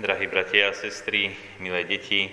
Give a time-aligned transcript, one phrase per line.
[0.00, 1.28] drahí bratia a sestry,
[1.60, 2.32] milé deti,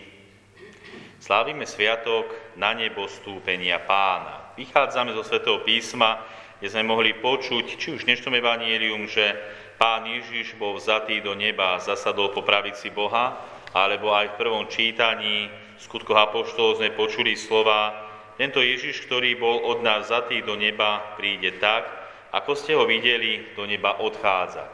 [1.19, 4.55] slávime sviatok na nebo stúpenia pána.
[4.55, 6.23] Vychádzame zo svätého písma,
[6.63, 9.35] kde sme mohli počuť, či už v dnešnom evanílium, že
[9.75, 13.35] pán Ježiš bol vzatý do neba a zasadol po pravici Boha,
[13.75, 18.07] alebo aj v prvom čítaní skutkoch apoštolov sme počuli slova
[18.39, 21.83] tento Ježiš, ktorý bol od nás vzatý do neba, príde tak,
[22.31, 24.73] ako ste ho videli do neba odchádzať.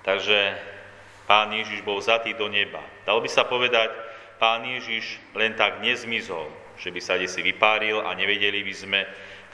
[0.00, 0.38] Takže
[1.30, 2.82] Pán Ježiš bol vzatý do neba.
[3.06, 3.94] Dalo by sa povedať,
[4.42, 9.00] Pán Ježiš len tak nezmizol, že by sa si vypáril a nevedeli by sme,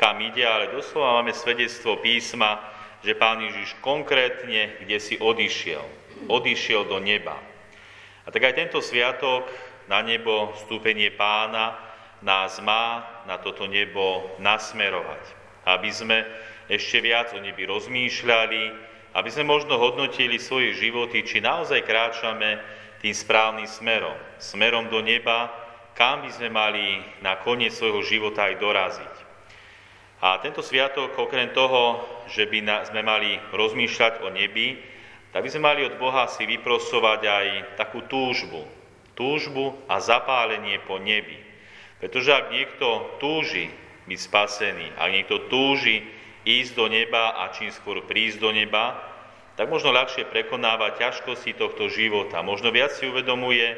[0.00, 2.64] kam ide, ale doslova máme svedectvo písma,
[3.04, 5.84] že Pán Ježiš konkrétne kde si odišiel.
[6.32, 7.36] Odišiel do neba.
[8.24, 9.45] A tak aj tento sviatok
[9.84, 11.76] na nebo, stúpenie pána,
[12.24, 15.22] nás má na toto nebo nasmerovať.
[15.68, 16.24] Aby sme
[16.72, 22.60] ešte viac o nebi rozmýšľali, aby sme možno hodnotili svoje životy, či naozaj kráčame
[23.00, 25.48] tým správnym smerom, smerom do neba,
[25.96, 29.14] kam by sme mali na koniec svojho života aj doraziť.
[30.20, 34.76] A tento sviatok, okrem toho, že by sme mali rozmýšľať o nebi,
[35.32, 37.46] tak by sme mali od Boha si vyprosovať aj
[37.80, 38.64] takú túžbu.
[39.16, 41.40] Túžbu a zapálenie po nebi.
[42.01, 43.73] Pretože ak niekto túži
[44.08, 46.04] byť spasený, ak niekto túži
[46.46, 48.94] ísť do neba a čím skôr prísť do neba,
[49.58, 52.38] tak možno ľahšie prekonáva ťažkosti tohto života.
[52.46, 53.74] Možno viac si uvedomuje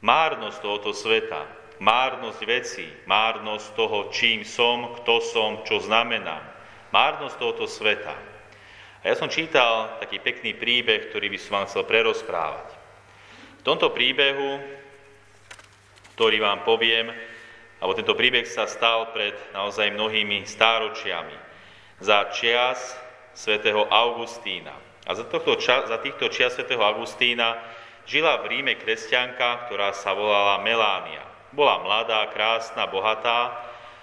[0.00, 1.44] márnosť tohoto sveta,
[1.82, 6.40] márnosť vecí, márnosť toho, čím som, kto som, čo znamenám.
[6.94, 8.16] Márnosť tohoto sveta.
[9.02, 12.68] A ja som čítal taký pekný príbeh, ktorý by som vám chcel prerozprávať.
[13.60, 14.62] V tomto príbehu,
[16.16, 17.12] ktorý vám poviem,
[17.82, 21.53] alebo tento príbeh sa stal pred naozaj mnohými stáročiami
[22.00, 22.96] za čias
[23.34, 24.74] svätého Augustína.
[25.04, 27.60] A za, tohto, za týchto čias svätého Augustína
[28.08, 31.24] žila v Ríme kresťanka, ktorá sa volala Melánia.
[31.54, 33.52] Bola mladá, krásna, bohatá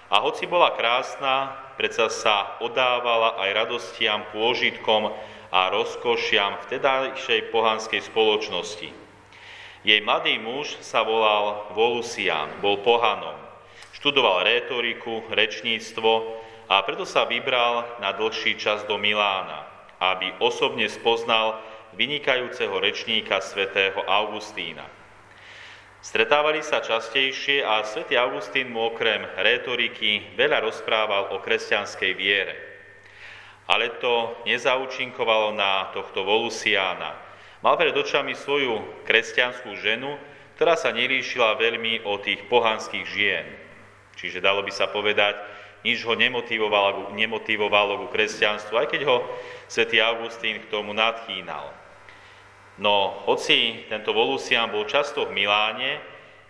[0.08, 5.12] a hoci bola krásna, predsa sa odávala aj radostiam, pôžitkom
[5.52, 8.88] a rozkošiam v tedajšej pohanskej spoločnosti.
[9.82, 13.34] Jej mladý muž sa volal Volusian, bol pohanom.
[13.92, 16.10] Študoval rétoriku, rečníctvo
[16.68, 19.66] a preto sa vybral na dlhší čas do Milána,
[19.98, 21.58] aby osobne spoznal
[21.94, 24.84] vynikajúceho rečníka svätého Augustína.
[26.02, 32.54] Stretávali sa častejšie a svätý Augustín mu okrem rétoriky veľa rozprával o kresťanskej viere.
[33.70, 37.14] Ale to nezaučinkovalo na tohto Volusiána.
[37.62, 40.18] Mal pred očami svoju kresťanskú ženu,
[40.58, 43.46] ktorá sa nelíšila veľmi od tých pohanských žien.
[44.18, 45.38] Čiže dalo by sa povedať,
[45.82, 49.16] nič ho nemotivovalo, nemotivovalo ku kresťanstvu, aj keď ho
[49.66, 51.74] svätý Augustín k tomu nadchýnal.
[52.80, 56.00] No, hoci tento Volusian bol často v Miláne,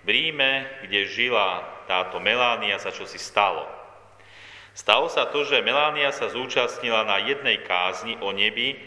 [0.06, 3.66] v Ríme, kde žila táto Melánia, sa čo si stalo.
[4.72, 8.78] Stalo sa to, že Melánia sa zúčastnila na jednej kázni o nebi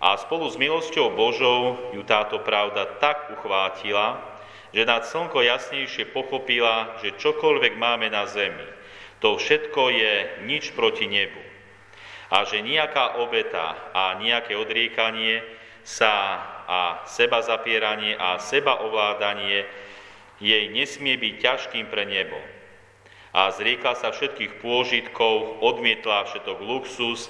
[0.00, 4.20] a spolu s milosťou Božou ju táto pravda tak uchvátila,
[4.74, 8.66] že nad slnko jasnejšie pochopila, že čokoľvek máme na zemi,
[9.20, 10.14] to všetko je
[10.46, 11.42] nič proti nebu.
[12.32, 15.44] A že nejaká obeta a nejaké odriekanie
[15.84, 19.68] sa a seba zapieranie a seba ovládanie
[20.40, 22.40] jej nesmie byť ťažkým pre nebo.
[23.34, 27.28] A zriekla sa všetkých pôžitkov, odmietla všetok luxus,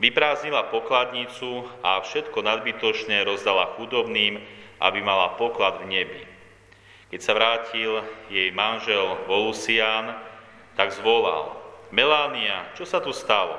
[0.00, 4.40] vyprázdnila pokladnicu a všetko nadbytočné rozdala chudobným,
[4.80, 6.22] aby mala poklad v nebi.
[7.08, 10.12] Keď sa vrátil jej manžel Volusian,
[10.78, 11.58] tak zvolal,
[11.90, 13.58] Melánia, čo sa tu stalo?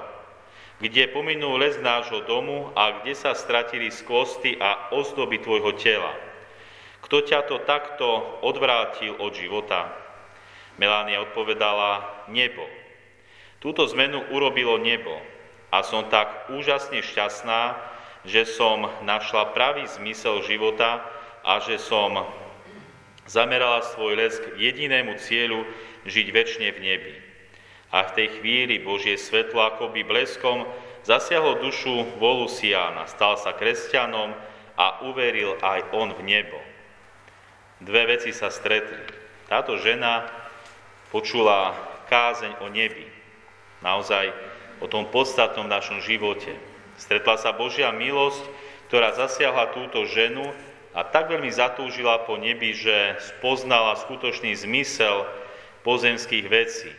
[0.79, 6.15] Kde pominul les nášho domu a kde sa stratili skvosty a ozdoby tvojho tela?
[7.03, 8.07] Kto ťa to takto
[8.39, 9.91] odvrátil od života?
[10.79, 12.63] Melánia odpovedala, nebo.
[13.59, 15.19] Túto zmenu urobilo nebo
[15.67, 17.75] a som tak úžasne šťastná,
[18.23, 21.03] že som našla pravý zmysel života
[21.43, 22.23] a že som
[23.27, 25.67] zamerala svoj lesk k jedinému cieľu,
[26.07, 27.15] žiť väčšine v nebi.
[27.89, 30.69] A v tej chvíli Božie svetlo akoby bleskom
[31.01, 34.37] zasiahlo dušu Volusiana, stal sa kresťanom
[34.77, 36.59] a uveril aj on v nebo.
[37.81, 38.99] Dve veci sa stretli.
[39.49, 40.29] Táto žena
[41.09, 41.73] počula
[42.11, 43.07] kázeň o nebi,
[43.81, 44.29] naozaj
[44.79, 46.53] o tom podstatnom našom živote.
[46.99, 48.43] Stretla sa Božia milosť,
[48.91, 50.51] ktorá zasiahla túto ženu
[50.93, 55.25] a tak veľmi zatúžila po nebi, že spoznala skutočný zmysel
[55.83, 56.91] pozemských vecí.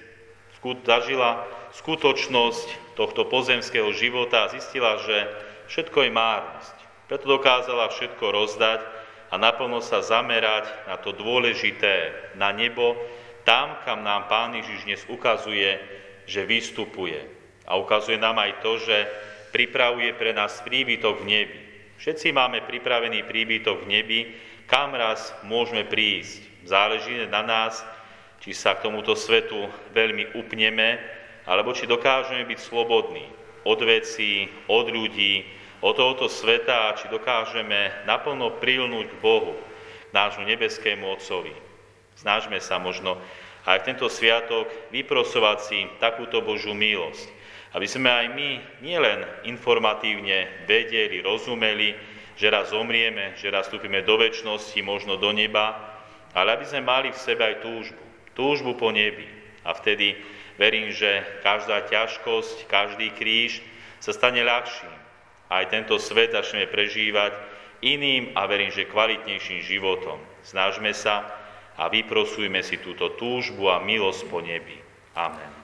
[0.60, 5.24] Zažila skutočnosť tohto pozemského života a zistila, že
[5.72, 6.76] všetko je márnosť.
[7.08, 8.80] Preto dokázala všetko rozdať
[9.32, 12.98] a naplno sa zamerať na to dôležité, na nebo,
[13.48, 15.80] tam, kam nám Pán Ježiš dnes ukazuje,
[16.28, 17.18] že vystupuje.
[17.64, 18.96] A ukazuje nám aj to, že
[19.50, 21.58] pripravuje pre nás príbytok v nebi.
[21.98, 24.20] Všetci máme pripravený príbytok v nebi,
[24.68, 26.68] kam raz môžeme prísť.
[26.68, 27.82] Záleží na nás,
[28.40, 30.96] či sa k tomuto svetu veľmi upneme,
[31.44, 33.28] alebo či dokážeme byť slobodní
[33.68, 35.44] od vecí, od ľudí,
[35.80, 39.56] od tohoto sveta či dokážeme naplno prilnúť k Bohu,
[40.12, 41.52] nášmu nebeskému Otcovi.
[42.16, 43.16] Snažme sa možno
[43.64, 47.28] aj v tento sviatok vyprosovať si takúto Božú milosť,
[47.76, 48.50] aby sme aj my
[48.84, 51.96] nielen informatívne vedeli, rozumeli,
[52.40, 55.76] že raz zomrieme, že raz vstúpime do väčšnosti, možno do neba,
[56.32, 58.09] ale aby sme mali v sebe aj túžbu,
[58.40, 59.28] túžbu po nebi.
[59.68, 60.16] A vtedy
[60.56, 63.60] verím, že každá ťažkosť, každý kríž
[64.00, 64.96] sa stane ľahším.
[65.52, 67.36] Aj tento svet začneme prežívať
[67.84, 70.16] iným a verím, že kvalitnejším životom.
[70.40, 71.28] Snažme sa
[71.76, 74.80] a vyprosujme si túto túžbu a milosť po nebi.
[75.12, 75.59] Amen.